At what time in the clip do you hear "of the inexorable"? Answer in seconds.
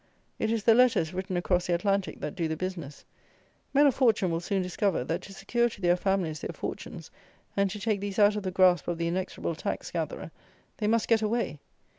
8.87-9.53